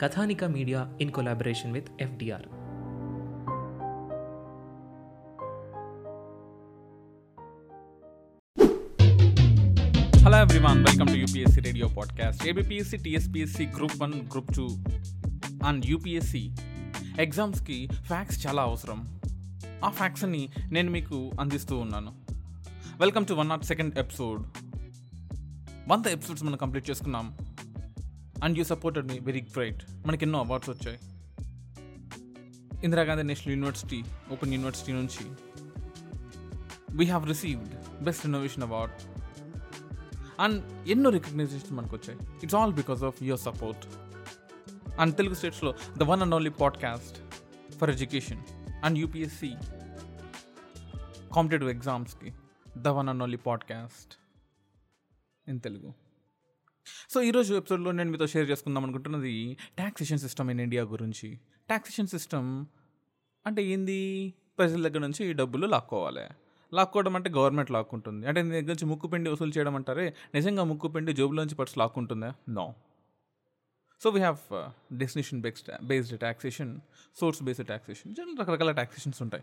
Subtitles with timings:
[0.00, 2.42] Kathanika media in collaboration with FDR.
[10.24, 14.68] Hello everyone, welcome to UPSC radio podcast ABPSC, TSPSC, Group 1, Group 2
[15.66, 16.50] and UPSC
[17.18, 19.20] ఎగ్జామ్స్కి facts చాలా అవసరం.
[19.84, 22.12] ఆ ఫ్యాక్స్ని నేను మీకు అందిస్తూ ఉన్నాను.
[23.00, 24.46] Welcome to one nought second episode
[25.88, 27.36] వంద ఎపిసోడ్స్ మనం కంప్లీట్ చేసుకున్నాం.
[28.44, 30.98] And you supported me very great మనకి ఎన్నో అవార్డ్స్ వచ్చాయి.
[32.84, 35.24] Indira Gandhi national university open university నుంచి
[36.90, 38.94] we have received best innovation award
[40.40, 42.18] and ఎన్నో రికగ్నైజేషన్ మనకు వచ్చాయి.
[42.42, 43.86] It's all because of your support
[45.00, 47.18] and Telugu స్టేట్స్లో the one and only podcast
[47.78, 48.42] for education
[48.84, 49.52] and UPSC
[51.34, 52.32] competitive ఎగ్జామ్స్కి
[52.78, 54.12] the one and only podcast
[55.48, 55.94] in Telugu
[57.10, 61.38] so ఈరోజు ఎపిసోడ్లో నేను మీతో share చేసుకుందాం అనుకుంటున్నది ట్యాక్సేషన్ సిస్టమ్ ఇన్ ఇండియా గురించి.
[61.66, 62.66] Taxation system
[63.46, 64.34] అంటే ఏంది?
[64.58, 66.20] ప్రజల దగ్గర నుంచి ఈ డబ్బులు లాక్కోవాలి.
[66.74, 68.26] లాక్కోవడం అంటే గవర్నమెంట్ లాక్కుంటుంది.
[68.26, 70.14] అంటే నీ దగ్గర నుంచి ముక్కు పిండి వసూలు చేయడం అంటారే?
[70.34, 72.34] నిజంగా ముక్కు పిండి జోబులోంచి purse లాక్కుంటుందా?
[72.48, 72.74] No
[74.02, 76.80] so we have destination based based taxation
[77.20, 79.42] source based taxation రకరకాల ట్యాక్సేషన్స్ ఉంటాయి.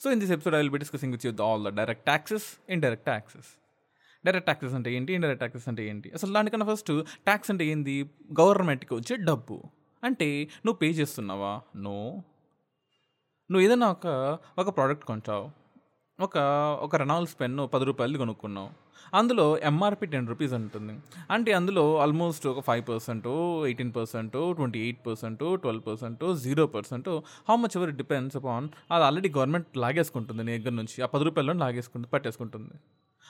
[0.00, 3.04] So in this episode I will be discussing with you all the direct taxes indirect
[3.04, 3.46] taxes
[4.26, 5.12] direct taxes అంటే ఏంటి?
[5.12, 6.10] Indirect taxes అంటే ఏంటి?
[6.10, 8.10] అసలు దానికన్నా first tax అంటే ఏంది?
[8.40, 9.62] గవర్నమెంట్కి వచ్చే డబ్బు.
[10.04, 11.60] అంటే నువ్వు పే చేస్తున్నావా?
[11.76, 12.22] నో.
[13.50, 15.50] నువ్వు ఏదైనా ఒక ఒక ప్రోడక్ట్ కొంటావు.
[16.22, 16.38] ఒక
[16.82, 18.70] ఒక రెనాల్స్ పెన్ పది రూపాయలు కొనుక్కున్నావు.
[19.14, 20.98] అందులో ఎంఆర్పి టెన్ రూపీస్ ఉంటుంది.
[21.30, 23.26] అంటే అందులో ఆల్మోస్ట్ ఒక five percent
[23.64, 27.08] eighteen percent twenty eight percent twelve percent zero percent.
[27.48, 31.02] How much ever depends upon అది ఆల్రెడీ గవర్నమెంట్ లాగేసుకుంటుంది నీ దగ్గర నుంచి.
[31.02, 32.70] ఆ పది రూపాయలను లాగేసుకుంటుంది పట్టేసుకుంటుంది.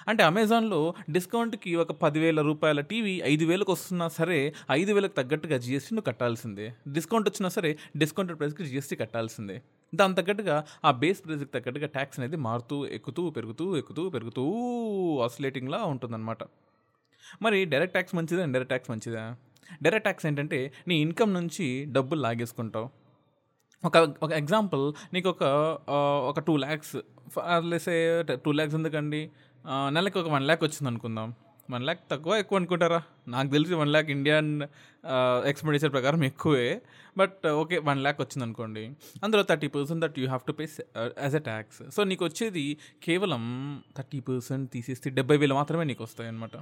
[0.09, 0.79] అంటే అమెజాన్లో
[1.11, 4.39] డిస్కౌంట్కి ఒక పదివేల రూపాయల టీవీ ఐదు వేలకు వస్తున్నా సరే
[4.79, 6.67] ఐదు వేలకు తగ్గట్టుగా జిఎస్టీ నువ్వు కట్టాల్సిందే.
[6.97, 7.71] డిస్కౌంట్ వచ్చినా సరే
[8.03, 9.57] డిస్కౌంటెడ్ ప్రైస్కి జిఎస్టీ కట్టాల్సిందే.
[9.93, 14.45] దాని తగ్గట్టుగా ఆ బేస్ ప్రైస్కి తగ్గట్టుగా ట్యాక్స్ అనేది మారుతూ ఎక్కుతూ పెరుగుతూ ఎక్కుతూ పెరుగుతూ
[15.27, 16.43] ఆసిలేటింగ్లా ఉంటుందన్నమాట.
[17.43, 19.23] మరి డైరెక్ట్ ట్యాక్స్ మంచిదా ఇండైరెక్ట్ ట్యాక్స్ మంచిదా?
[19.83, 20.59] డైరెక్ట్ ట్యాక్స్ ఏంటంటే
[20.89, 21.67] నీ ఇన్కమ్ నుంచి
[21.97, 22.89] డబ్బులు లాగేసుకుంటావు.
[23.85, 25.45] ఒక ఒక ఎగ్జాంపుల్ నీకు ఒక
[26.31, 26.97] ఒక టూ ల్యాక్స్
[27.71, 27.97] లేసే
[28.45, 29.21] టూ ల్యాక్స్ ఎందుకండి?
[29.65, 31.29] నెలకు ఒక వన్ ల్యాక్ వచ్చింది అనుకుందాం.
[31.71, 32.99] వన్ ల్యాక్ తక్కువ ఎక్కువ అనుకుంటారా?
[33.29, 34.51] నాకు తెలిసి వన్ ల్యాక్ ఇండియన్
[35.51, 36.67] ఎక్స్పెండిచర్ ప్రకారం ఎక్కువే.
[37.19, 38.85] బట్ ఓకే వన్ ల్యాక్ వచ్చింది అనుకోండి.
[39.25, 40.67] అందులో thirty percent that you have to pay
[41.25, 42.65] as a tax so నీకు వచ్చేది
[43.03, 43.43] కేవలం
[43.99, 46.57] థర్టీ పర్సెంట్ తీసేస్తే డెబ్బై వేలు మాత్రమే నీకు వస్తాయి అనమాట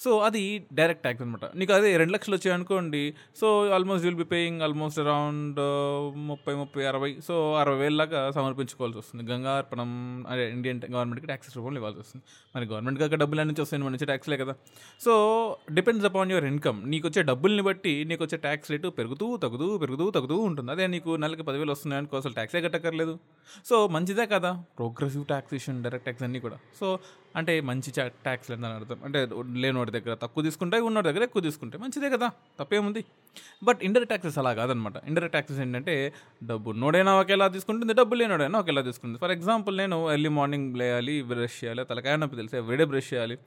[0.00, 4.24] సో అది డైరెక్ట్ ట్యాక్స్ అనమాట నీకు అదే రెండు లక్షలు వచ్చాయి అనుకోండి so almost will be
[4.24, 5.56] paying almost around
[6.18, 9.32] ముప్పై ముప్పై అరవై సో అరవై వేల లాగా సమర్పించుకోవాల్సి వస్తుంది.
[9.32, 12.24] గంగార్పణం అదే ఇండియన్ గవర్నమెంట్కి ట్యాక్సెస్ రూపంలో ఇవ్వాల్సి వస్తుంది.
[12.56, 14.54] మరి గవర్నమెంట్ కాక డబ్బులు అన్ని నుంచి వస్తాయి మన నుంచి ట్యాక్స్లే కదా.
[15.00, 19.78] So depends upon your income నీకు వచ్చే డబ్బుల్ని బట్టి నీకు వచ్చే ట్యాక్స్ రేటు పెరుగుతూ తగ్గుతూ
[19.78, 20.70] పెరుగుతూ తగ్గుతూ ఉంటుంది.
[20.70, 23.18] అదే నీకు నెలకి పదివేలు వస్తున్నాయి అనుకో అసలు ట్యాక్సే కట్టక్కర్లేదు.
[23.64, 24.64] సో మంచిదే కదా.
[24.78, 26.58] ప్రోగ్రెసివ్ ట్యాక్సేషన్ డైరెక్ట్ ట్యాక్స్ అన్నీ కూడా.
[26.80, 26.98] సో
[27.36, 31.82] అంటే మంచి ట్యాక్స్ లేదని అర్థం అంటే లేనివాడి దగ్గర తక్కువ తీసుకుంటాయి ఉన్నవాడి దగ్గర ఎక్కువ తీసుకుంటాయి.
[31.82, 32.30] మంచిదే కదా
[32.60, 33.04] తప్పేముంది?
[33.62, 34.96] బట్ ఇండైరెక్ట్ ట్యాక్సెస్ అలా కాదనమాట.
[34.96, 36.12] ఇండైరెక్ట్ ట్యాక్సెస్ ఏంటంటే
[36.46, 39.18] డబ్బు ఉన్నోడైనా ఒకేలా తీసుకుంటుంది డబ్బు లేనోడైనా ఒకేలా తీసుకుంటుంది.
[39.18, 42.56] ఫర్ ఎగ్జాంపుల్ నేను ఎర్లీ మార్నింగ్ లేయాలి బ్రష్ చేయాలి తలకాయ నొప్పి తెలుసు?
[42.56, 43.38] ఎవ్రీడే బ్రష్ చేయాలి.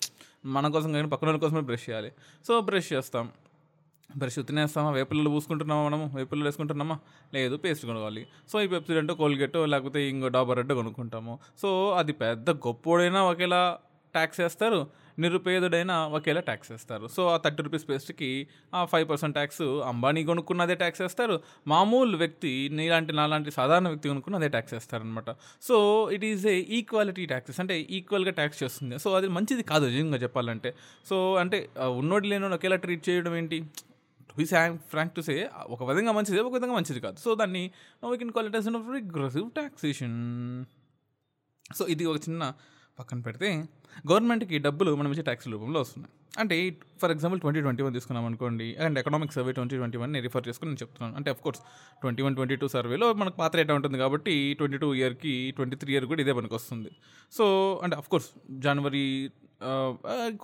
[0.46, 2.12] మన కోసం కానీ పక్కన వాళ్ళ కోసమే బ్రష్ చేయాలి.
[2.48, 3.32] సో బ్రష్ చేస్తాం.
[4.16, 4.92] బ్రష్ వేస్తామా?
[4.92, 6.12] వేపుల్లో పూసుకుంటున్నామా మనము?
[6.16, 7.00] వేపుల్లో వేసుకుంటున్నామా?
[7.34, 8.28] లేదు పేస్ట్ కొనుక్కోవాలి.
[8.52, 11.40] సో ఈ పెప్సిడెంట్ కోల్గేట్ లేకపోతే ఇంకో డాబర్ రెడ్ కొనుక్కుంటాము.
[11.62, 13.80] సో అది పెద్ద గొప్పోడైనా ఒకేలా
[14.14, 14.88] ట్యాక్స్ వేస్తారు
[15.20, 20.76] నిరుపేదుడైనా ఒకేలా ట్యాక్స్ వేస్తారు సో ఆ థర్టీ రూపీస్ పేస్ట్కి ఆ ఫైవ్ పర్సెంట్ ట్యాక్స్ అంబానీ కొనుక్కున్నదే
[20.76, 25.32] ట్యాక్స్ వేస్తారు మామూలు వ్యక్తి నీలాంటి నాలాంటి సాధారణ వ్యక్తి కొనుక్కున్న అదే ట్యాక్స్ వేస్తారనమాట
[25.62, 25.78] so
[26.12, 29.00] it is a equality taxes అంటే ఈక్వల్గా ట్యాక్స్ చేస్తుంది.
[29.00, 30.76] సో అది మంచిది కాదు నిజంగా చెప్పాలంటే.
[31.06, 33.64] సో అంటే ఉన్నోడు లేని ఒకేలా ట్రీట్ చేయడం ఏంటి?
[34.40, 34.46] వి
[34.94, 35.36] ఫ్రాంక్ టు సే
[35.76, 37.18] ఒక విధంగా మంచిది ఒక విధంగా మంచిది కాదు.
[37.26, 37.64] సో దాన్ని
[38.12, 40.18] we can call it as regressive taxation
[41.78, 42.44] so ఇది ఒక చిన్న
[43.00, 43.50] పక్కన పెడితే
[44.10, 46.14] గవర్నమెంట్కి డబ్బులు మనం ఇచ్చే ట్యాక్స్ రూపంలో వస్తున్నాయి.
[46.42, 46.56] అంటే
[47.02, 50.70] for example twenty twenty one తీసుకున్నాం అనుకోండి and economic survey twenty twenty one refer చేసుకుని
[50.72, 51.14] నేను చెప్తున్నాను.
[51.20, 51.62] అంటే of course
[52.02, 55.92] twenty one twenty two సర్వేలో మనకు పాత రేట్ ఉంటుంది కాబట్టి ట్వంటీ టూ ఇయర్కి ట్వంటీ త్రీ
[55.96, 56.92] ఇయర్ కూడా ఇదే మనకు వస్తుంది.
[57.34, 57.46] సో
[57.84, 58.30] అంటే అఫ్ కోర్స్
[58.68, 59.04] జనవరి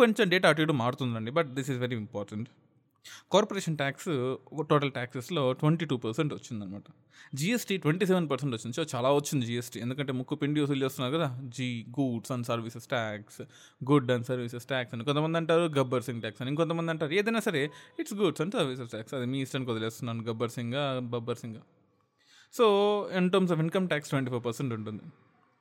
[0.01, 2.49] కొంచెం డేటా అటు ఇటు మారుతుందండి but this is very important
[3.31, 4.37] corporation tax
[4.69, 6.83] total ట్యాక్సెస్లో twenty two percent వచ్చిందనమాట.
[7.35, 8.75] జిఎస్టీ ట్వంటీ సెవెన్ పర్సెంట్ వచ్చింది.
[8.75, 9.79] సో చాలా వచ్చింది జిఎస్టీ.
[9.79, 11.39] ఎందుకంటే ముక్కు పిండి వసూలు చేస్తున్నారు కదా?
[11.43, 13.41] G goods and services tax
[13.91, 15.03] good and services tax అని.
[15.03, 16.49] కొంతమంది అంటారు గబ్బర్ సింగ్ ట్యాక్స్ అని.
[16.49, 17.69] ఇంకొంతమంది అంటారు ఏదైనా సరే
[17.99, 19.13] it's goods and services tax.
[19.13, 21.55] అది మీ ఇష్టానికి వదిలేస్తున్నాను Gabbar Singh Babbar Singh.
[22.53, 22.65] So
[23.17, 25.01] in terms of income tax twenty five percent ఉంటుంది.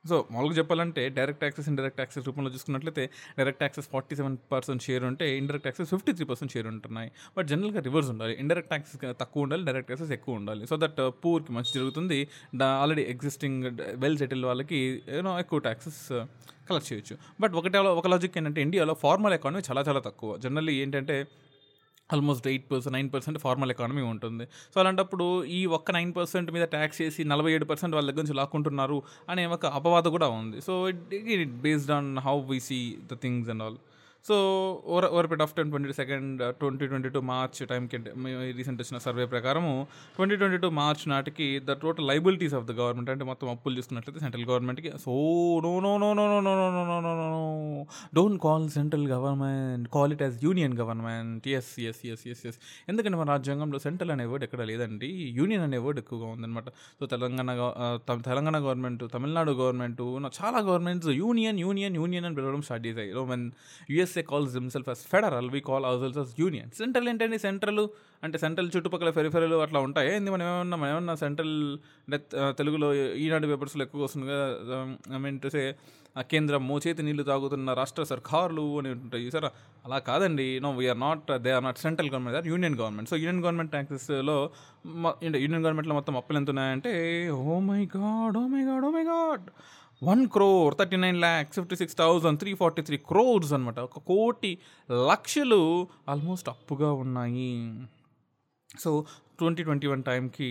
[0.09, 3.03] సో మామూలుగా చెప్పాలంటే డైరెక్ట్ ట్యాక్సెస్ ఇండైరెక్ట్ ట్యాక్సెస్ రూపంలో చూసుకున్నట్లయితే
[3.37, 7.09] direct taxes forty seven percent share ఉంటే indirect taxes fifty three percent share ఉంటున్నాయి.
[7.37, 8.33] బట్ జనరల్గా reverse ఉండాలి.
[8.43, 10.63] Indirect taxes తక్కువ ఉండాలి డైరెక్ట్ ట్యాక్సెస్ ఎక్కువ ఉండాలి.
[10.71, 12.19] సో దట్ uh, పూర్కి మంచి జరుగుతుంది.
[12.83, 13.63] ఆల్రెడీ ఎగ్జిస్టింగ్
[14.03, 14.81] వెల్ సెటిల్ వాళ్ళకి
[15.17, 16.25] యూనో ఎక్కువ ట్యాక్సెస్ uh,
[16.67, 17.15] కలెక్ట్ చేయొచ్చు.
[17.41, 20.29] బట్ ఒకటే ఒక లాజిక్ ఏంటంటే ఇండియాలో ఫార్మల్ ఎకానమీ చాలా చాలా తక్కువ.
[20.45, 21.17] జనరల్లీ ఏంటంటే
[22.09, 24.45] almost eight percent nine percent formal economy ఉంటుంది.
[24.73, 28.37] సో అలాంటప్పుడు ఈ ఒక్క నైన్ పర్సెంట్ మీద ట్యాక్స్ చేసి నలభై ఏడు పర్సెంట్ వాళ్ళ దగ్గర నుంచి
[28.39, 30.61] లాక్కుంటున్నారు అనే ఒక అపవాదం కూడా ఉంది.
[30.61, 33.77] So it it based on how we see the things and all
[34.25, 34.35] so
[34.87, 37.97] over over period of ten twenty second twenty twenty two March టైంకి
[38.57, 39.73] రీసెంట్ వచ్చిన సర్వే ప్రకారము
[40.15, 44.19] ట్వంటీ ట్వంటీ టూ మార్చ్ నాటికి the total liabilities of the government అంటే మొత్తం అప్పులు చూస్తున్నట్లయితే
[44.19, 45.15] central గవర్నమెంట్కి so
[45.65, 47.41] no no no no no no no no no no no
[48.13, 52.57] don't call central government call it as union government yes yes yes yes yes
[52.89, 56.69] ఎందుకంటే మన రాజ్యాంగంలో central అనే word ఎక్కడ లేదండి యూనియన్ అనే వర్డ్ ఎక్కువగా ఉందన్నమాట
[56.99, 57.49] so Telangana
[58.25, 60.01] Telangana government Tamil Nadu government
[60.39, 63.23] చాలా గవర్నమెంట్స్ యూనియన్ యూనియన్ యూనియన్ అని పిలవడం స్టార్ట్ చేశాయి so
[63.89, 67.37] US USA calls themselves as federal we call our as union central ఏంటండి?
[67.45, 67.83] సెంట్రల్
[68.25, 70.09] అంటే సెంట్రల్ చుట్టుపక్కల ఫెరిఫెరలు అట్లా ఉంటాయి?
[70.15, 70.29] ఏంది?
[70.35, 71.55] మనం ఏమన్నా మనం ఏమన్నా సెంట్రల్
[72.05, 72.17] అంటే
[72.59, 72.89] తెలుగులో
[73.23, 74.77] ఈనాడు పేపర్స్లో ఎక్కువ వస్తుంది కదా
[75.15, 75.39] ఐ మీన్
[76.31, 79.49] కేంద్రం మోచేతి నీళ్ళు తాగుతున్న రాష్ట్ర సర్కారులు అని ఉంటాయి సరే
[79.85, 80.45] అలా కాదండి.
[80.63, 84.37] No we are not they are not central government or union government so union government ట్యాక్సెస్లో
[85.23, 86.91] union గవర్నమెంట్లో మొత్తం అప్పులు ఎంత ఉన్నాయంటే
[87.29, 89.47] ఓ my god oh my god oh my god
[90.03, 94.51] one crore thirty nine lakhs fifty six thousand three forty three crores అనమాట ఒక కోటి
[94.89, 95.59] లక్షలు
[96.09, 97.51] almost అప్పుగా ఉన్నాయి.
[98.79, 98.91] సో
[99.39, 100.49] ట్వంటీ ట్వంటీ వన్ టైంకి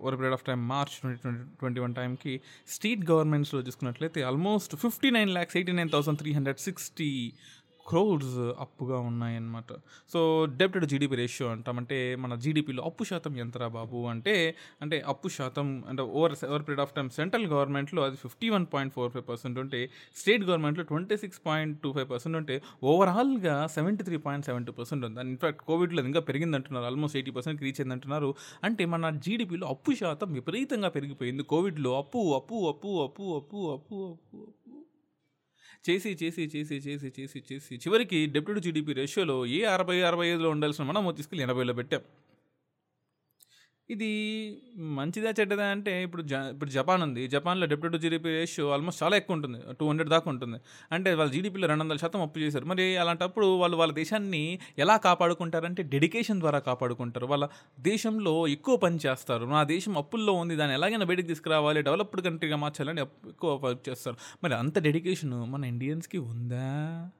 [0.00, 2.32] ఒక period of time March twenty twenty twenty one టైంకి
[2.68, 7.10] state గవర్నమెంట్స్లో చూసుకున్నట్లయితే almost fifty nine lakhs eighty nine thousand three hundred sixty
[7.86, 9.72] crores అప్పుగా ఉన్నాయన్నమాట.
[10.12, 11.78] సో డెప్ట్ టు జీడిపి రేషియో అంటాం.
[11.78, 14.06] అంటే మన జీడిపిలో అప్పు శాతం ఎంతరా బాబు?
[14.06, 18.66] అంటే అంటే అప్పు శాతం అంటే over over period of time central గవర్నమెంట్లో అది fifty one
[18.74, 23.66] point four five percent ఉంటే స్టేట్ గవర్నమెంట్లో twenty six point two five percent ఉంటే ఓవరాల్గా
[23.66, 25.20] seventy three point seven two percent ఉంది.
[25.20, 28.34] ఇన్ఫాక్ట్ కోవిడ్లో ఇంకా పెరిగింది అంటున్నారు ఆల్మోస్ట్ ఎయిటీ పర్సెంట్ రీచ్ అయిందంటున్నారు.
[28.64, 31.42] అంటే మన జీడిపిలో అప్పు శాతం విపరీతంగా పెరిగిపోయింది.
[31.42, 34.65] కోవిడ్లో అప్పు అప్పు అప్పు అప్పు అప్పు అప్పు అప్పు అప్పు.
[35.86, 40.84] చేసి చేసి చేసి చేసి చేసి చేసి చివరికి డెప్యూటీ జీడిపి రేషియోలో ఏ అరవై అరవై ఐదులో ఉండాల్సిన
[40.84, 42.02] మనం తీసుకెళ్ళి ఎనభైలో పెట్టాం.
[43.90, 44.08] ఇది
[44.76, 47.28] మంచిదా చెడ్డదా అంటే ఇప్పుడు జ ఇప్పుడు జపాన్ ఉంది.
[47.28, 49.58] జపాన్లో డెప్యూటీ జీడిపి రేషియో ఆల్మోస్ట్ చాలా ఎక్కువ ఉంటుంది.
[49.80, 50.58] టూ హండ్రెడ్ దాకా ఉంటుంది.
[50.92, 52.64] అంటే వాళ్ళ జీడిపిలో రెండు వందల శాతం అప్పు చేశారు.
[52.64, 57.26] మరి అలాంటప్పుడు వాళ్ళు వాళ్ళ దేశాన్ని ఎలా కాపాడుకుంటారంటే డెడికేషన్ ద్వారా కాపాడుకుంటారు.
[57.26, 57.48] వాళ్ళ
[57.80, 59.44] దేశంలో ఎక్కువ పని చేస్తారు.
[59.44, 60.56] నా దేశం అప్పుల్లో ఉంది.
[60.56, 64.16] దాన్ని ఎలాగైనా బయటకు తీసుకురావాలి డెవలప్డ్ కంట్రీగా మార్చాలని ఎక్కువ వర్క్ చేస్తారు.
[64.44, 67.10] మరి అంత డెడికేషన్ మన ఇండియన్స్కి ఉందా?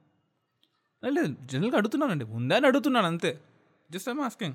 [1.09, 2.25] లేదు జనరల్గా అడుగుతున్నానండి.
[2.25, 3.39] ఉందా అని అడుగుతున్నాను అంతే.
[3.91, 4.53] Just I'm asking.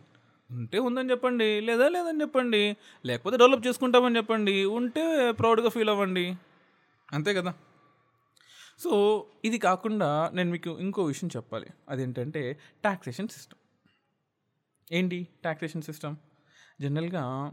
[0.51, 6.35] ఉంటే ఉందని చెప్పండి లేదా లేదని చెప్పండి లేకపోతే డెవలప్ చేసుకుంటామని చెప్పండి ఉంటే ప్రౌడ్గా ఫీల్ అవ్వండి.
[7.13, 7.55] అంతే కదా?
[8.79, 11.67] సో ఇది కాకుండా నేను మీకు ఇంకో విషయం చెప్పాలి.
[11.89, 13.59] అదేంటంటే టాక్సేషన్ సిస్టమ్
[14.93, 16.17] ఏంటి టాక్సేషన్ సిస్టమ్
[16.81, 17.53] జనరల్గా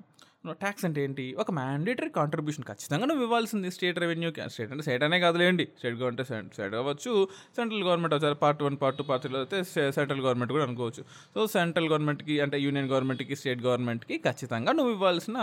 [0.61, 1.23] ట్యాక్స్ అంటే ఏంటి?
[1.41, 5.65] ఒక మ్యాండేటరీ కాంట్రిబ్యూషన్ ఖచ్చితంగా నువ్వు ఇవ్వాల్సింది స్టేట్ రెవెన్యూ స్టేట్ అంటే స్టేట్ అనే కాదులేండి.
[5.79, 7.11] స్టేట్ గవర్నమెంట్ స్టేట్ అవ్వచ్చు.
[7.57, 9.57] సెంట్రల్ గవర్నమెంట్ వచ్చారు part one part two part త్రీలో అయితే
[9.97, 11.03] సెంట్రల్ గవర్నమెంట్ కూడా అనుకోవచ్చు.
[11.35, 15.37] సో సెంట్రల్ గవర్నమెంట్కి అంటే యూనియన్ గవర్నమెంట్కి స్టేట్ గవర్నమెంట్కి ఖచ్చితంగా నువ్వు ఇవ్వాల్సిన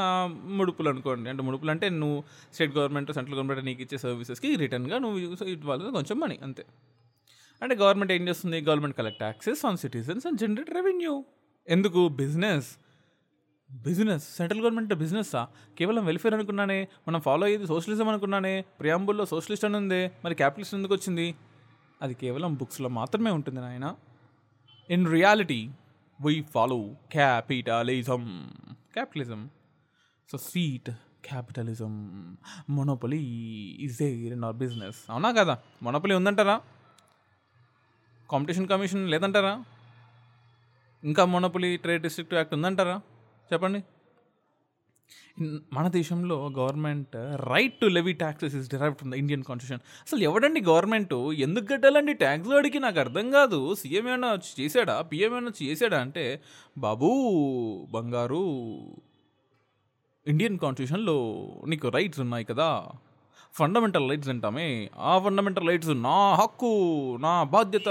[0.60, 1.28] ముడుపులు అనుకోండి.
[1.34, 2.18] అంటే ముడుపులు అంటే నువ్వు
[2.56, 5.18] స్టేట్ గవర్నమెంట్ సెంట్రల్ గవర్నమెంట్ నీకు ఇచ్చే సర్వీసెస్కి రిటర్న్గా నువ్వు
[5.56, 6.64] ఇవ్వాల్సిన కొంచెం మనీ అంతే.
[7.62, 8.58] అంటే గవర్నమెంట్ ఏం చేస్తుంది?
[8.70, 11.14] Government collect taxes on citizens and generate revenue
[11.68, 12.02] ఎందుకు?
[12.22, 12.68] బిజినెస్
[13.84, 15.48] బిజినెస్ సెంట్రల్ గవర్నమెంట్ బిజినెస్సా?
[15.78, 20.94] కేవలం వెల్ఫేర్ అనుకున్నానే మనం ఫాలో అయ్యేది సోషలిజం అనుకున్నానే ప్రియాంబుల్లో సోషలిస్ట్ అని ఉంది మరి క్యాపిటలిస్ట్ ఎందుకు
[20.94, 21.34] వచ్చింది?
[22.02, 23.94] అది కేవలం బుక్స్లో మాత్రమే ఉంటుంది నాయన.
[24.90, 25.70] In reality
[26.20, 28.52] we follow capitalism.
[28.70, 29.50] Capitalism?
[30.32, 30.90] So seat
[31.24, 32.36] capitalism.
[32.70, 33.18] Monopoly
[33.80, 34.96] is there in our business.
[35.10, 35.58] అవునా కదా?
[35.82, 36.60] మొనోపలి ఉందంటారా?
[38.30, 39.64] కాంపిటీషన్ కమిషన్ లేదంటారా?
[41.04, 43.00] ఇంకా మొనోపలి ట్రేడ్ డిస్ట్రిక్ట్ యాక్ట్ ఉందంటారా?
[43.52, 43.80] చెప్పండి.
[45.72, 47.14] మన దేశంలో government
[47.50, 51.14] right to levy taxes is derive from the Indian constitution అసలు ఎవడండి గవర్నమెంట్?
[51.46, 52.14] ఎందుకు కట్టాలండి?
[52.14, 53.74] ట్యాక్స్ అడిగి నాకు అర్థం కాదు.
[53.74, 54.96] సీఎం ఏమైనా చేశాడా?
[55.02, 56.24] పిఎం ఏమైనా చేశాడా అంటే
[56.78, 57.10] బాబూ
[57.90, 58.44] బంగారు
[60.26, 61.18] ఇండియన్ కాన్స్టిట్యూషన్లో
[61.66, 62.70] నీకు రైట్స్ ఉన్నాయి కదా.
[63.58, 64.66] ఫండమెంటల్ రైట్స్ అంటామే
[65.10, 66.70] ఆ ఫండమెంటల్ రైట్స్ నా హక్కు
[67.24, 67.88] నా బాధ్యత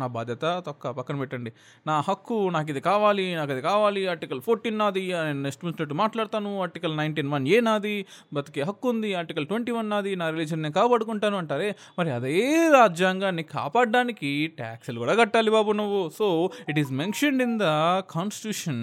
[0.00, 1.50] నా బాధ్యత తొక్క పక్కన పెట్టండి.
[1.88, 5.04] నా హక్కు నాకు ఇది కావాలి నాకు ఇది కావాలి ఆర్టికల్ ఫోర్టీన్ నాది
[5.46, 7.94] నెక్స్ట్ మినిట్ మాట్లాడతాను ఆర్టికల్ నైన్టీన్ వన్ ఏ నాది
[8.38, 11.70] బతికే హక్కు ఉంది ఆర్టికల్ ట్వంటీ వన్ నాది నా రిలీజన్ నేను కాపాడుకుంటాను అంటారే.
[11.98, 12.34] మరి అదే
[12.78, 16.02] రాజ్యాంగాన్ని కాపాడడానికి ట్యాక్స్లు కూడా కట్టాలి బాబు నువ్వు.
[16.18, 16.28] So
[16.68, 17.68] it is mentioned in the
[18.14, 18.82] constitution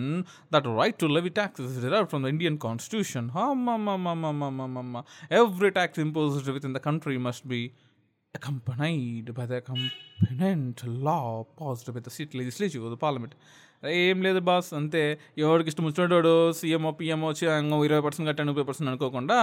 [0.55, 2.31] that right to levy taxes is derived from the
[5.39, 7.61] every tax Imposed within the country must be
[8.37, 10.65] accompanied by the accompanying
[11.07, 11.23] law
[11.59, 13.33] passed by the state legislature or the parliament.
[13.99, 15.01] ఏం లేదు boss అంతే.
[15.43, 19.37] ఎవరికి ఇష్టం వచ్చినోడు CMO PMO వచ్చి ఇంకో ఇరవై percent కట్టాను ముప్పై పర్సెంట్ అనుకోకుండా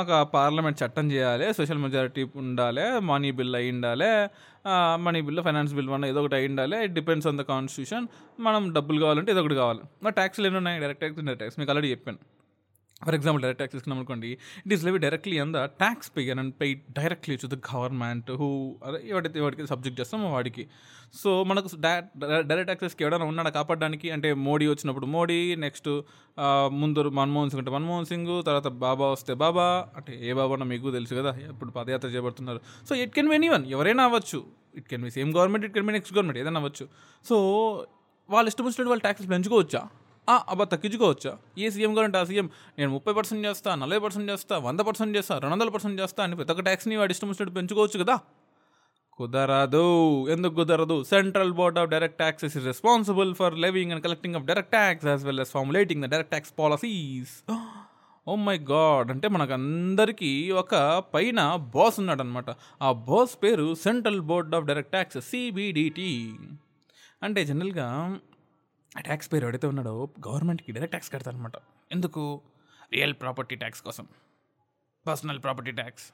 [0.00, 4.10] ఒక పార్లమెంట్ చట్టం చేయాలి సోషల్ మెజారిటీ ఉండాలి మనీ బిల్ అయి ఉండాలి
[5.06, 6.78] money bill finance bill one ఏదో ఒకటి అయి ఉండాలి.
[6.86, 8.06] It depends on the constitution
[8.46, 9.82] మనం డబ్బులు కావాలంటే ఏదో ఒకటి కావాలి.
[10.06, 10.80] నా ట్యాక్స్లు ఎన్ని ఉన్నాయి?
[10.84, 12.20] డైరెక్ట్ ట్యాక్స్ ఇండైరెక్ట్ ట్యాక్స్ మీకు ఆల్రెడీ చెప్పాను.
[13.06, 14.30] ఫర్ ఎగ్జాంపుల్ డైరెక్ట్ ట్యాక్స్ తీసుకున్నాం అనుకోండి
[14.64, 16.68] it is levy directly on the tax payer and pay
[17.00, 18.48] directly to the government who
[18.88, 20.64] అదే ఎవడైతే ఎవరికి సబ్జెక్ట్ చేస్తామో వాడికి.
[21.20, 21.68] సో మనకు
[22.50, 24.06] డైరెక్ట్ ట్యాక్సెస్కి ఎవడైనా ఉన్నాడా కాపాడడానికి?
[24.16, 25.88] అంటే మోడీ వచ్చినప్పుడు మోడీ నెక్స్ట్
[26.82, 29.66] ముందు మన్మోహన్ సింగ్ అంటే మన్మోహన్ సింగ్ తర్వాత బాబా వస్తే బాబా
[29.98, 33.50] అంటే ఏ బాబా అన్న మీకు తెలుసు కదా ఇప్పుడు పదయాత్ర చేయబడుతున్నారు so it can be any
[33.54, 34.40] one ఎవరైనా అవ్వచ్చు.
[34.78, 36.86] It can be same government it can be next government ఏదైనా అవ్వచ్చు.
[37.30, 37.36] సో
[38.28, 39.82] వాళ్ళు ఇష్టం వచ్చినట్టు వాళ్ళు ట్యాక్సెస్ పెంచుకోవచ్చా?
[40.28, 41.38] అబ్బా తగ్గించుకోవచ్చా?
[41.58, 45.16] ఏ సీఎం గారు అంటే ఆ సీఎం నేను ముప్పై పర్సెంట్ చేస్తా నలభై పర్సెంట్ చేస్తా వంద పర్సెంట్
[45.16, 48.16] చేస్తా రెండు వందల పర్సెంట్ చేస్తా అని ప్రతి ఒక్క ట్యాక్స్ని వాడు ఇష్టం వచ్చినట్టు పెంచుకోవచ్చు కదా?
[49.18, 49.86] కుదరదు.
[50.28, 51.02] ఎందుకు కుదరదు?
[51.02, 55.24] Central board of direct taxes is responsible for levying and collecting of direct tax as
[55.24, 57.44] well as formulating the direct tax policies
[58.26, 60.74] oh my god అంటే మనకు అందరికీ ఒక
[61.14, 62.50] పైన బాస్ ఉన్నాడనమాట.
[62.82, 66.12] ఆ బాస్ పేరు central board of direct tax CBDT
[67.22, 67.88] అంటే జనరల్గా
[69.00, 71.52] ట్యాక్స్ పేరు ఎవడైతే ఉన్నాడో గవర్నమెంట్కి డైరెక్ట్ ట్యాక్స్ కడతారు అనమాట
[71.92, 72.40] ఎందుకు?
[72.92, 74.08] రియల్ ప్రాపర్టీ ట్యాక్స్ కోసం.
[75.06, 76.12] Personal property tax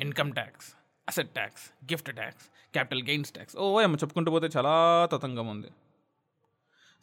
[0.00, 0.72] income tax
[1.08, 3.56] asset tax gift tax capital gains tax.
[3.56, 5.66] ఓ ఏమో చెప్పుకుంటూ పోతే చాలా తతంగం ఉంది.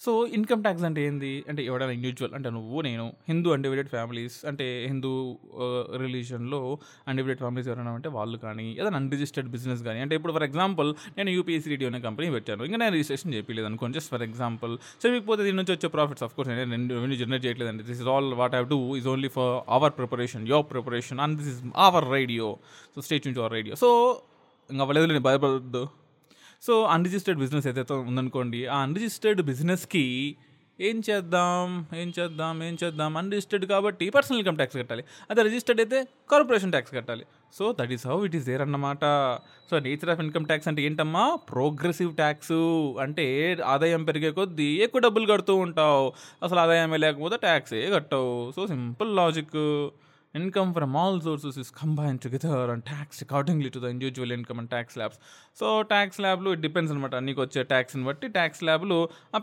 [0.05, 1.31] సో ఇన్కమ్ ట్యాక్స్ అంటే ఏంది?
[1.49, 5.11] అంటే ఎవడైనా ఇండివిజువల్ అంటే నువ్వు నేను హిందూ అన్డివైడెడ్ ఫ్యామిలీస్ అంటే హిందూ
[6.03, 6.59] రిలీజన్లో
[7.09, 11.33] అన్డివైడెడ్ ఫ్యామిలీస్ ఎవరైనా అంటే వాళ్ళు కానీ ఏదైనా అన్రిజిస్టర్డ్ బిజినెస్ కానీ అంటే ఇప్పుడు ఫర్ ఎగ్జాంపుల్ నేను
[11.37, 12.63] యూపీఎస్సీ రెడీ అనే కంపెనీ పెట్టాను.
[12.69, 16.51] ఇంకా నేను రిజిస్ట్రేషన్ చేయలేదు అనుకోండి జస్ట్ ఫర్ ఎగ్జాంపుల్ చేయకపోతే దీని నుంచి వచ్చే ప్రాఫిట్స్ ఆఫ్ కోర్స్
[16.53, 17.85] నేను రెవెన్యూ జనరేట్ చేయట్లేదండి.
[17.91, 21.51] This is all what have do is only for our preparation your preparation and this
[21.53, 22.49] is our radio
[22.95, 23.89] so state నుంచి అవర్ రేడియో సో
[24.69, 25.83] ఇంకా అవ్వలేదు నేను భయపడద్దు.
[26.61, 30.35] సో అన్రిజిస్టర్డ్ బిజినెస్ ఏదైతే ఉందనుకోండి ఆ అన్రిజిస్టర్డ్ బిజినెస్కి
[30.81, 33.17] ఏం చేద్దాం ఏం చేద్దాం ఏం చేద్దాం?
[33.17, 35.03] అన్రిజిస్టర్డ్ కాబట్టి పర్సనల్ ఇన్కమ్ ట్యాక్స్ కట్టాలి.
[35.31, 37.25] అదే రిజిస్టర్డ్ అయితే కార్పొరేషన్ ట్యాక్స్ కట్టాలి.
[37.53, 38.99] So that is how it is there అన్నమాట.
[39.71, 41.35] So nature of income tax అంటే ఏంటమ్మా?
[41.35, 42.51] ప్రోగ్రెసివ్ ట్యాక్స్
[43.01, 46.13] అంటే ఆదాయం పెరిగే కొద్దీ ఎక్కువ డబ్బులు కడుతూ ఉంటావు.
[46.43, 48.51] అసలు ఆదాయమే లేకపోతే ట్యాక్సే కట్టవు.
[48.55, 49.89] So simple logic
[50.35, 54.69] income from all sources is combined together and taxed accordingly to the individual income and
[54.69, 55.17] tax slabs
[55.59, 58.97] so tax స్లాబ్లు it depends అనమాట నీకు వచ్చే ట్యాక్స్ని బట్టి ట్యాక్స్ స్లాబ్లు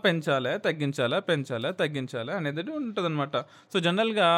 [0.05, 3.37] పెంచాలి తగ్గించాలా పెంచాలా తగ్గించాలా అనేది ఉంటుంది అనమాట
[3.73, 4.29] సో జనరల్గా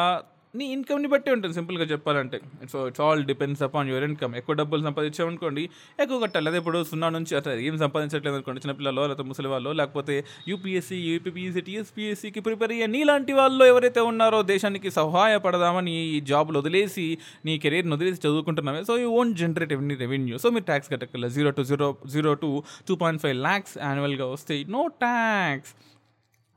[0.58, 2.38] నీ ఇన్కమ్ని బట్టి ఉంటుంది సింపుల్గా చెప్పాలంటే.
[2.72, 5.62] So it's all depends upon your income ఎక్కువ డబ్బులు సంపాదించామనుకోండి
[6.02, 6.48] ఎక్కువ కట్టాలి.
[6.50, 10.14] అదే ఇప్పుడు సున్నా నుంచి అట్లా ఏం సంపాదించట్లేదు అనుకోండి చిన్నపిల్లలు లేకపోతే ముసలి వాళ్ళు లేకపోతే
[10.50, 17.06] యూపీఎస్సీ యూపీపీఎస్సీ టీఎస్పీఎస్సీకి ప్రిపేర్ అయ్యే నీలాంటి వాళ్ళు ఎవరైతే ఉన్నారో దేశానికి సహాయపడదామని ఈ జాబ్లు వదిలేసి
[17.48, 18.82] నీ కెరీర్ని వదిలేసి చదువుకుంటున్నామే.
[18.90, 21.34] So you won't generate any revenue so మీరు ట్యాక్స్ కట్టక్కర్లేదు.
[21.38, 22.50] Zero to zero zero to
[22.88, 25.72] two point five lakhs యాన్యువల్గా వస్తాయి నో ట్యాక్స్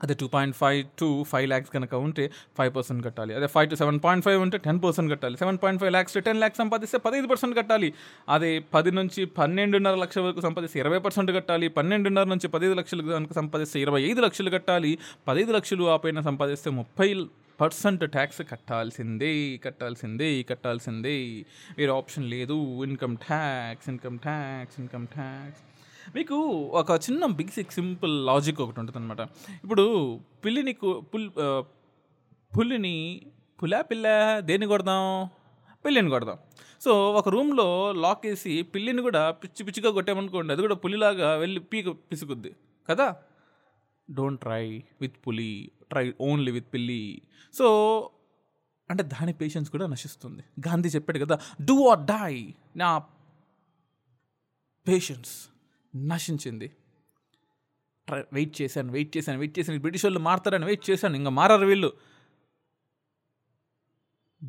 [0.04, 3.34] అదే two point five to five lakhs కనుక ఉంటే ఫైవ్ పర్సెంట్ కట్టాలి.
[3.34, 5.36] అదే five to seven point five ఉంటే ten percent కట్టాలి.
[5.42, 7.92] Seven point five lakhs ten lakhs సంపాదిస్తే పదహైదు పర్సెంట్ కట్టాలి.
[8.28, 11.68] అదే పది నుంచి పన్నెండున్నర లక్షల వరకు సంపాదిస్తే ఇరవై పర్సెంట్ కట్టాలి.
[11.68, 14.98] పన్నెండున్నర నుంచి పదిహేను లక్షలు కనుక సంపాదిస్తే ఇరవై ఐదు లక్షలు కట్టాలి.
[15.28, 17.08] పదహైదు లక్షలు ఆ పైన సంపాదిస్తే ముప్పై
[17.60, 21.16] పర్సెంట్ ట్యాక్స్ కట్టాల్సిందే కట్టాల్సిందే కట్టాల్సిందే.
[21.78, 22.84] వేరే ఆప్షన్ లేదు.
[22.84, 25.62] Income tax income tax income tax
[26.14, 26.34] మీకు
[26.72, 29.20] ఒక చిన్న బేసిక్ సింపుల్ లాజిక్ ఒకటి ఉంటుంది అనమాట
[29.64, 31.30] ఇప్పుడు పిల్లిని పుల్
[32.56, 33.22] పుల్లిని
[33.62, 34.06] పులా పిల్ల
[34.38, 35.28] దేన్ని కొడదాం?
[35.84, 36.38] పిల్లిని కొడదాం.
[36.80, 41.88] సో ఒక రూమ్లో లాక్ వేసి పిల్లిని కూడా పిచ్చి పిచ్చిగా కొట్టామనుకోండి అది కూడా పులిలాగా వెళ్ళి పీక
[41.88, 42.56] పిసుకుద్ది.
[42.90, 43.16] కదా?
[44.10, 47.22] డోంట్ ట్రై విత్ పులి ట్రై ఓన్లీ విత్ పిల్లి.
[47.54, 47.64] సో
[48.90, 50.42] అంటే దాని పేషెన్స్ కూడా నశిస్తుంది.
[50.68, 52.98] గాంధీ చెప్పాడు కదా డూ ఆర్ డై నా
[54.88, 55.53] పేషెన్స్
[55.96, 56.76] నశించింది.
[58.06, 59.80] ట్రై వెయిట్ చేశాను వెయిట్ చేశాను వెయిట్ చేశాను.
[59.80, 61.16] బ్రిటిష్ వాళ్ళు మారుతారని వెయిట్ చేశాను.
[61.16, 61.92] ఇంకా మారారు వీళ్ళు.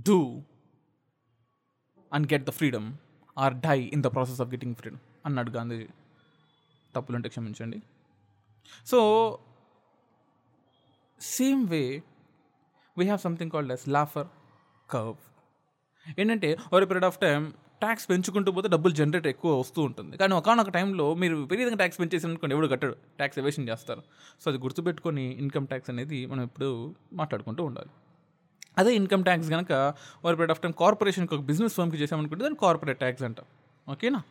[0.08, 0.44] Do
[2.14, 2.98] and get the freedom
[3.38, 5.88] or die in the process of getting freedom అన్నాడు గాంధీజీ.
[6.96, 7.82] తప్పులుంటే క్షమించండి.
[8.86, 9.00] So
[11.22, 12.04] same way
[12.98, 14.28] we have something called as Laffer
[14.90, 15.16] curve.
[16.20, 20.18] ఏంటంటే over period of time tax పెంచుకుంటూ పోతే డబ్బులు జనరేట్ ఎక్కువ వస్తూ ఉంటుంది.
[20.18, 22.92] కానీ ఒకనొక టైంలో మీరు విపరీతంగా ట్యాక్స్ పెంచేసి ఎవడు కట్టడు.
[22.92, 24.02] ట్యాక్స్ ఎవేషన్ చేస్తారు.
[24.42, 27.90] సో అది గుర్తుపెట్టుకొని ఇన్కమ్ ట్యాక్స్ అనేది మనం ఇప్పుడు మాట్లాడుకుంటూ ఉండాలి.
[28.78, 29.72] అదే ఇన్కమ్ ట్యాక్స్ కనుక
[30.26, 33.46] ఓవర్ పీరియడ్ ఆఫ్ టైం కార్పొరేషన్కి ఒక బిజినెస్ ఫర్మ్కి చేసామనుకుంటే దాన్ని కార్పొరేట్ ట్యాక్స్ అంటాం.
[33.90, 34.22] ఓకేనా?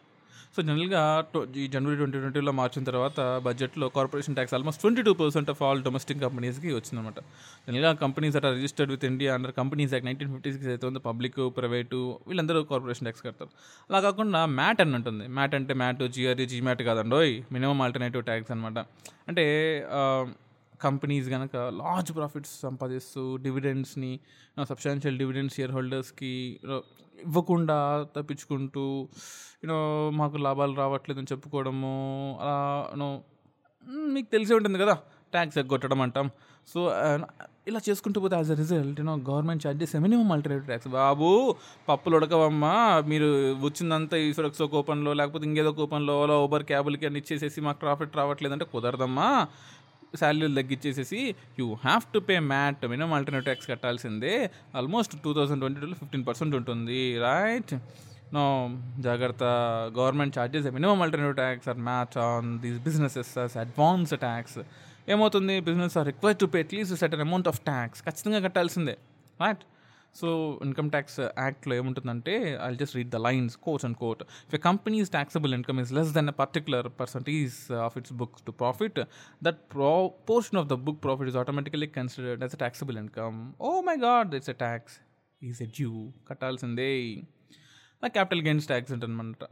[0.57, 1.01] సో జనరల్గా
[1.63, 5.81] ఈ జనవరి ట్వంటీ ట్వంటీలో మార్చిన తర్వాత బడ్జెట్లో corporation tax almost twenty two percent of all
[5.87, 7.19] domestic కంపెనీస్కి వచ్చిందనమాట
[7.67, 11.41] జనరల్గా companies at registered with India under companies act nineteen fifty six అయితే ఉంది పబ్లిక్
[11.57, 13.51] ప్రైవేటు వీళ్ళందరూ కార్పొరేషన్ ట్యాక్స్ కడతారు.
[13.91, 17.23] అలా కాకుండా మ్యాట్ అని ఉంటుంది మ్యాట్ అంటే మ్యాట్ జిఆర్ఈ జీ మ్యాట్ కాదండోయ్.
[17.25, 18.79] ఓయ్ మినిమం ఆల్టర్నేటివ్ ట్యాక్స్ అనమాట
[19.29, 19.45] అంటే
[20.81, 24.13] కంపెనీస్ కనుక లార్జ్ ప్రాఫిట్స్ సంపాదిస్తూ డివిడెండ్స్ని
[24.71, 26.33] సబ్స్టాన్షియల్ డివిడెండ్స్ షేర్ హోల్డర్స్కి
[27.27, 28.85] ఇవ్వకుండా తప్పించుకుంటూ
[29.65, 29.79] యూనో
[30.21, 31.95] మాకు లాభాలు రావట్లేదని చెప్పుకోవడము
[32.41, 32.57] అలా
[32.93, 33.11] యూనో
[34.15, 34.97] మీకు తెలిసే ఉంటుంది కదా
[35.35, 36.27] ట్యాక్స్ ఎగ్గొట్టడం అంటాం.
[36.69, 36.81] సో
[37.71, 40.89] ఇలా చేసుకుంటూ పోతే as a result you know government charges minimum alternative tax.
[40.89, 41.29] బాబు
[41.89, 42.75] పప్పులు ఉడకవమ్మా
[43.13, 43.29] మీరు
[43.67, 48.67] వచ్చిందంతా ఈ సురక్ష కూపన్లో లేకపోతే ఇంకేదో కూపన్లో ఓలా ఊబర్ క్యాబులకి అని ఇచ్చేసేసి మాకు ప్రాఫిట్ రావట్లేదంటే
[48.75, 49.29] కుదరదమ్మా.
[50.17, 54.51] శాలరీలు తగ్గించేసేసి you have to pay MAT minimum alternative tax కట్టాల్సిందే.
[54.77, 57.19] ఆల్మోస్ట్ టూ థౌసండ్ ట్వంటీ టూలో ఫిఫ్టీన్ పర్సెంట్ ఉంటుంది.
[57.19, 57.75] రైట్.
[58.35, 59.45] నో జాగ్రత్త.
[59.97, 64.59] Government charges minimum alternative tax or match on these businesses advance tax.
[65.09, 65.61] ఏమవుతుంది?
[65.61, 68.03] Business are require to pay at least set an amount of tax.
[68.03, 68.97] ఖచ్చితంగా కట్టాల్సిందే.
[69.41, 69.65] Right.
[70.15, 74.59] So income tax యాక్ట్లో ఏముంటుందంటే I just read the lines quote and quote if a
[74.59, 79.01] companies taxable income is less than a particular percentage of its books to profit
[79.43, 79.73] that
[80.31, 84.35] proportion of the book profit is automatically considered as a taxable income oh my god
[84.35, 84.95] it's a tax
[85.45, 87.23] is a due కట్టాల్సిందే.
[88.07, 89.45] Capital gains tax అంటే అనమాట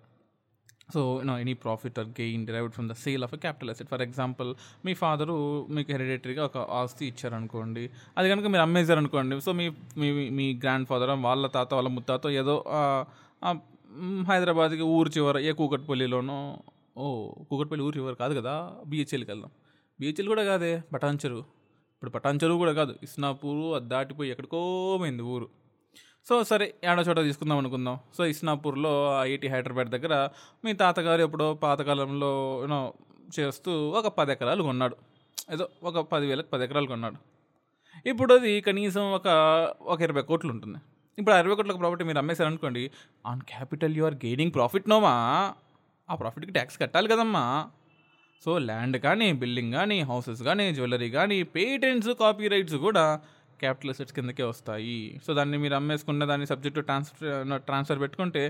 [0.88, 4.03] so no any profit or gain derived from the sale of a capital asset for
[4.07, 4.51] example
[4.87, 5.37] me father
[5.77, 7.85] మీకు హెరిడేటరీగా ఒక ఆస్తి ఇచ్చారనుకోండి
[8.18, 9.66] అది కనుక మీరు అమ్మేశారనుకోండి సో మీ
[10.03, 12.57] మీ మీ గ్రాండ్ ఫాదర్ వాళ్ళ తాత వాళ్ళ ముత్తాత ఏదో
[14.31, 16.38] హైదరాబాద్కి ఊరు చివర ఏ కూకట్పల్లిలోనో
[17.03, 17.07] ఓ
[17.51, 18.55] కూకట్పల్లి ఊరు చివర కాదు కదా
[18.90, 19.51] బిహెచ్ఎల్కి వెళ్దాం.
[19.99, 21.42] బిహెచ్ఎల్ కూడా కాదే పటాన్ చెరువు
[21.95, 24.61] ఇప్పుడు పటాన్ చెరువు కూడా కాదు ఇస్నాపూరు అది దాటిపోయి ఎక్కడికో
[25.03, 25.47] పోయింది ఊరు.
[26.28, 27.98] సో సరే ఏడో చోట తీసుకుందాం అనుకుందాం.
[28.16, 30.28] సో ఇస్నాపూర్లో ఐఐటి హైదరాబాద్ దగ్గర
[30.64, 32.92] మీ తాతగారు ఎప్పుడో పాతకాలంలో యూనో
[33.40, 34.96] చేస్తూ ఒక పది ఎకరాలు కొన్నాడు.
[35.52, 37.16] ఏదో ఒక పదివేలకు పది ఎకరాలు కొన్నాడు.
[38.06, 39.28] ఇప్పుడు అది కనీసం ఒక
[39.80, 40.78] ఒక ఇరవై కోట్లు ఉంటుంది.
[41.18, 42.90] ఇప్పుడు అరవై కోట్ల ప్రాపర్టీ మీరు అమ్మేశారనుకోండి
[43.26, 45.14] on capital you are gaining profit నోమా
[46.11, 47.70] ఆ ప్రాఫిట్కి ట్యాక్స్ కట్టాలి కదమ్మా.
[48.44, 53.20] సో ల్యాండ్ కానీ బిల్డింగ్ కానీ హౌసెస్ కానీ జ్యువెలరీ కానీ పేటెంట్స్ కాపీ రైట్స్ కూడా
[53.64, 54.98] క్యాపిటల్ అసెట్స్ కిందకే వస్తాయి.
[55.27, 58.44] సో దాన్ని మీరు అమ్మేసుకున్న దాన్ని సబ్జెక్ట్ ట్రాన్స్ఫర్ ట్రాన్స్ఫర్ పెట్టుకుంటే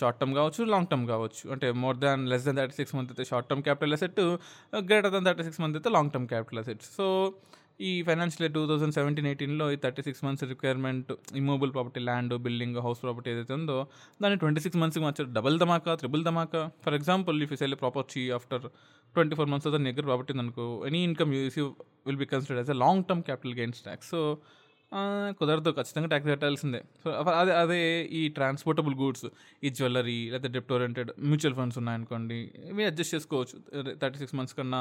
[0.00, 1.44] షార్ట్ టర్మ్ కావచ్చు లాంగ్ టర్మ్ కావచ్చు.
[1.56, 4.20] అంటే more than less than thirty six month అయితే short term capital asset
[4.90, 7.06] greater than thirty six month అయితే long term capital asset so
[7.88, 12.32] ఈ financial year two thousand seventeen ఎయిటీన్లో ఈ thirty six months requirement immovable property land
[12.46, 13.76] building house property ఏదైతే ఉందో
[14.22, 15.28] దాన్ని twenty six మంత్స్కి మార్చారు.
[15.36, 16.62] Double ధమాకా triple Dhamaka.
[16.84, 18.64] For example if you sell property after
[19.14, 21.58] twenty four months దాని దగ్గర ప్రాపర్టీ ఉందనుకో any income use
[22.08, 24.10] will be considered as a long term capital gains tax.
[24.14, 24.20] So
[25.38, 26.80] కుదరదు ఖచ్చితంగా ట్యాక్స్ కట్టాల్సిందే.
[27.02, 27.08] So
[27.40, 27.80] అదే అదే
[28.18, 29.26] ఈ ట్రాన్స్పోర్టబుల్ గూడ్స్
[29.66, 32.38] ఈ జ్యువెలరీ లేదా డెప్ట్ ఓరియంటెడ్ మ్యూచువల్ ఫండ్స్ ఉన్నాయనుకోండి
[32.70, 33.56] ఇవి అడ్జస్ట్ చేసుకోవచ్చు.
[34.02, 34.80] థర్టీ సిక్స్ మంత్స్ కన్నా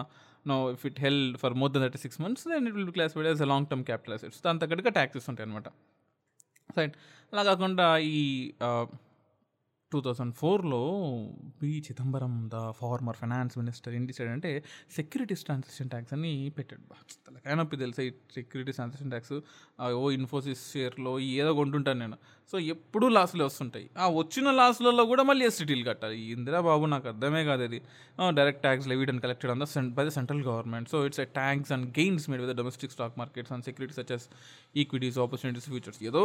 [0.51, 3.43] no if it held for more than thirty six months then it will class as
[3.47, 5.69] a long term capital assets దాని తగ్గట్టుగా ట్యాక్సెస్ ఉంటాయి అనమాట
[6.77, 6.95] సైట్
[7.33, 8.21] అలా కాకుండా ఈ
[9.91, 10.81] టూ థౌజండ్ ఫోర్లో
[11.61, 11.69] P.
[11.89, 14.63] Chidambaram the former finance minister ఏం చేశాడు అంటే
[14.95, 16.85] సెక్యూరిటీస్ ట్రాన్సాక్షన్ ట్యాక్స్ అని పెట్టాడు.
[17.27, 19.37] తలకాయ నొప్పి తెలుసా ఈ సెక్యూరిటీస్ ట్రాన్సాక్షన్ ట్యాక్స్?
[19.81, 22.17] ఓ ఇన్ఫోసిస్ షేర్లో ఏదో కొంటుంటాను నేను.
[22.51, 23.89] సో ఎప్పుడూ లాస్లే వస్తుంటాయి.
[23.99, 26.19] ఆ వచ్చిన లాస్లలో కూడా మళ్ళీ ఎస్టీటీలు కట్టాలి.
[26.31, 27.81] ఇందిరా బాబు నాకు అర్థమే కాదు అది
[28.29, 31.71] direct tax levied and collected on the by the central government so it's a tax
[31.71, 34.25] and gains made with domestic stock markets and securities such as
[34.75, 36.23] equities opportunities futures ఏదో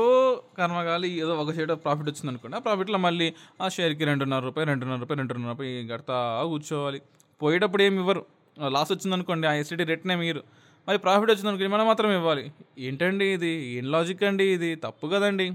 [0.58, 4.98] కర్మగాలి ఏదో ఒక షేర్ ప్రాఫిట్ వచ్చింది అనుకోండి ఆ ప్రాఫిట్లో మళ్ళీ ఆ షేర్కి రెండున్నర రూపాయి రెండున్నర
[4.98, 7.02] రూపాయి రెండున్నర రూపాయి కడతా కూర్చోవాలి.
[7.42, 8.26] పోయేటప్పుడు ఏమి ఇవ్వరు.
[8.68, 10.42] లాస్ వచ్చిందనుకోండి ఆ ఎస్టీటీ రేట్నే మీరు.
[10.88, 12.52] మరి ప్రాఫిట్ వచ్చిందనుకోండి మనం మాత్రం ఇవ్వాలి.
[12.78, 13.52] ఏంటండి ఇది?
[13.76, 14.74] ఏం లాజిక్ అండి ఇది?
[14.74, 15.52] తప్పు కదండి.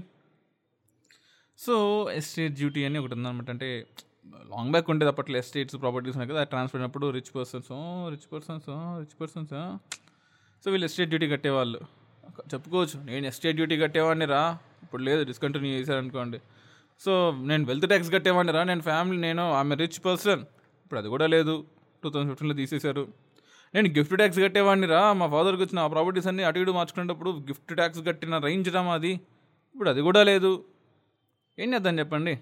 [1.66, 3.50] సో ఎస్టేట్ డ్యూటీ అని ఒకటి ఉందన్నమాట.
[3.50, 3.86] అంటే
[4.50, 5.38] లాంగ్ బ్యాక్ ఉండేది అప్పట్లో.
[5.38, 7.68] ఎస్టేట్స్ ప్రాపర్టీస్ ఉన్నాయి కదా ట్రాన్స్ఫర్ అయినప్పుడు rich persons
[8.12, 9.50] rich persons rich persons
[10.64, 11.80] so వీళ్ళు ఎస్టేట్ డ్యూటీ కట్టేవాళ్ళు.
[12.40, 13.00] చెప్పుకోవచ్చు.
[13.04, 14.58] నేను ఎస్టేట్ డ్యూటీ కట్టేవాడిని రా.
[14.82, 16.38] ఇప్పుడు లేదు డిస్కంటిన్యూ చేశారనుకోండి
[17.04, 17.12] సో
[17.50, 18.62] నేను వెల్త్ ట్యాక్స్ కట్టేవాడిని రా.
[18.64, 20.40] నేను ఫ్యామిలీ నేను ఆమె రిచ్ పర్సన్.
[20.84, 21.64] ఇప్పుడు అది కూడా లేదు.
[22.02, 23.08] టూ థౌజండ్ ఫిఫ్టీన్లో తీసేశారు.
[23.74, 25.12] నేను గిఫ్ట్ ట్యాక్స్ కట్టేవాడిని రా.
[25.12, 29.12] మా ఫాదర్కి వచ్చిన ఆ ప్రాపర్టీస్ అన్ని అటు ఇటు మార్చుకునేటప్పుడు గిఫ్ట్ ట్యాక్స్ కట్టిన రేంజ్ రా మాది.
[29.74, 30.64] ఇప్పుడు అది కూడా లేదు.
[31.62, 32.34] ఏం చేద్దాం చెప్పండి?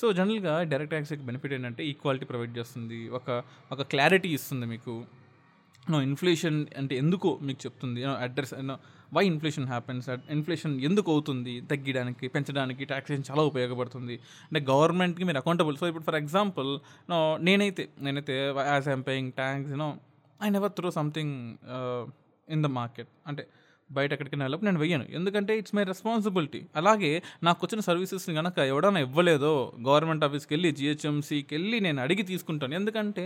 [0.00, 3.00] సో జనరల్గా డైరెక్ట్ ట్యాక్స్కి బెనిఫిట్ ఏంటంటే ఈక్వాలిటీ ప్రొవైడ్ చేస్తుంది.
[3.18, 3.42] ఒక
[3.74, 4.94] ఒక క్లారిటీ ఇస్తుంది మీకు.
[5.92, 8.00] నో ఇన్ఫ్లేషన్ అంటే ఎందుకు మీకు చెప్తుంది.
[8.24, 8.54] Address
[9.16, 11.54] why inflation happens inflation ఎందుకు అవుతుంది?
[11.70, 14.14] తగ్గడానికి పెంచడానికి ట్యాక్సేషన్ చాలా ఉపయోగపడుతుంది.
[14.48, 15.76] అంటే గవర్నమెంట్కి మీరు అకౌంటబుల్.
[15.80, 16.70] సో ఇప్పుడు ఫర్ ఎగ్జాంపుల్
[17.12, 18.36] నో నేనైతే నేనైతే
[18.74, 19.88] as I'm paying tax you know
[20.46, 21.34] I never throw something
[22.48, 23.10] in the market.
[23.30, 23.44] అంటే
[23.98, 25.06] బయట ఎక్కడికైనా వెళ్ళినప్పుడు నేను వెయ్యను.
[25.18, 27.10] ఎందుకంటే ఇట్స్ మై రెస్పాన్సిబిలిటీ అలాగే
[27.46, 29.52] నాకు వచ్చిన సర్వీసెస్ని కనుక ఎవడన్నా ఇవ్వలేదో
[29.88, 32.74] గవర్నమెంట్ ఆఫీస్కి వెళ్ళి జిహెచ్ఎంసీకి వెళ్ళి నేను అడిగి తీసుకుంటాను.
[32.80, 33.24] ఎందుకంటే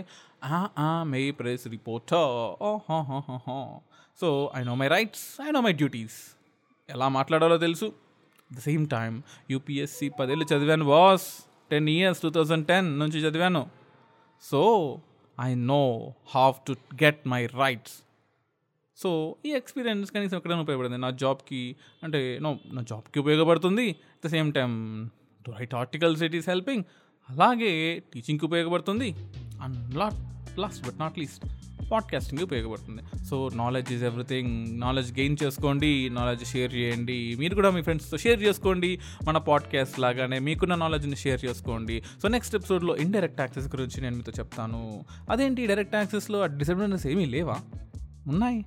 [1.11, 2.31] me press reporter
[4.21, 6.17] so I know my rights I know my duties
[6.89, 7.87] ఎలా మాట్లాడాలో తెలుసు?
[8.55, 9.13] ద సేమ్ టైం
[9.53, 11.27] యూపీఎస్సీ పదేళ్ళు చదివాను boss
[11.71, 13.63] ten years two thousand ten నుంచి చదివాను.
[14.43, 14.61] So
[15.37, 15.83] I know
[16.35, 17.95] have to get my rights
[18.97, 20.97] so ఈ experience కనీసం ఎక్కడైనా ఉపయోగపడింది.
[20.97, 23.89] నా జాబ్కి అంటే నో నా జాబ్కి ఉపయోగపడుతుంది.
[23.89, 25.09] At the same time
[25.45, 26.83] to write articles it is helping
[27.29, 29.15] అలాగే టీచింగ్కి ఉపయోగపడుతుంది.
[29.61, 31.45] And lot last but not least
[31.91, 33.25] పాడ్కాస్టింగ్కి ఉపయోగపడుతుంది.
[33.25, 36.09] So knowledge is everything knowledge gain చేసుకోండి.
[36.09, 37.35] నాలెడ్జ్ షేర్ చేయండి.
[37.35, 38.99] మీరు కూడా మీ ఫ్రెండ్స్తో షేర్ చేసుకోండి.
[39.27, 42.03] మన పాడ్కాస్ట్ లాగానే మీకున్న నాలెడ్జ్ని షేర్ చేసుకోండి.
[42.21, 45.05] సో నెక్స్ట్ ఎపిసోడ్లో ఇండైరెక్ట్ ట్యాక్సెస్ గురించి నేను మీతో చెప్తాను.
[45.29, 45.67] అదేంటి?
[45.67, 47.57] డైరెక్ట్ ట్యాక్సెస్లో డిసడ్వాంటేజెస్ ఏమీ లేవా?
[48.27, 48.65] ఉన్నాయి.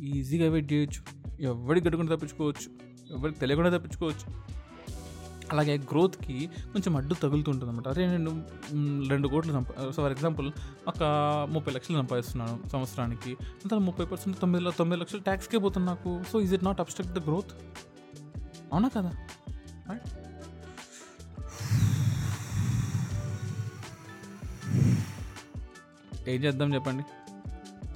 [0.00, 1.02] ఈజీగా వెయిట్ చేయొచ్చు
[1.40, 2.84] ఎవరికి గడుకుండా తప్పించుకోవచ్చు
[3.16, 4.54] ఎవరికి తెలియకుండా తప్పించుకోవచ్చు.
[5.52, 8.44] అలాగే గ్రోత్కి కొంచెం అడ్డు తగులుతుంటుంది అనమాట అదే నేను
[9.08, 10.52] రెండు కోట్లు సంపా ఫర్ ఎగ్జాంపుల్
[10.88, 11.02] ఒక
[11.50, 13.30] ముప్పై లక్షలు సంపాదిస్తున్నాను సంవత్సరానికి.
[13.32, 16.22] అంతా ముప్పై పర్సెంట్ తొమ్మిది తొమ్మిది లక్షలు ట్యాక్స్కే పోతుంది నాకు.
[16.32, 17.52] So is it not obstruct the growth?
[18.72, 19.12] అవునా కదా?
[26.28, 27.04] ఏం చేద్దాం చెప్పండి?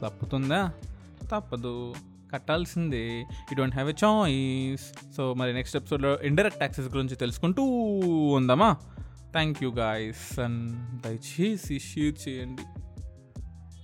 [0.03, 0.73] తప్పుతుందా?
[1.31, 1.95] తప్పదు.
[2.33, 3.07] కట్టాల్సిందే.
[3.21, 7.62] You don't have a choice so మరి నెక్స్ట్ ఎపిసోడ్లో ఇండైరెక్ట్ ట్యాక్సెస్ గురించి తెలుసుకుంటూ
[8.33, 8.77] ఉందామా?
[9.33, 12.62] థ్యాంక్ యూ గాయస్ అండ్ దయచేసి షేర్ చేయండి.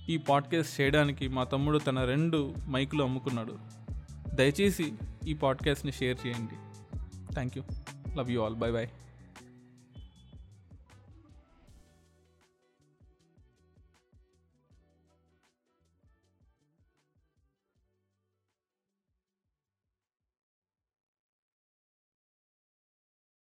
[0.09, 3.57] ఈ పాడ్కాస్ట్ చేయడానికి మా తమ్ముడు తన రెండు మైకులు అమ్ముకున్నాడు.
[4.33, 4.93] దయచేసి
[5.27, 6.55] ఈ పాడ్కాస్ట్ని షేర్ చేయండి.
[7.33, 7.63] Thank you
[8.17, 8.87] love you all bye bye